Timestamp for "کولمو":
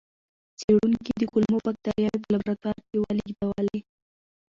1.31-1.57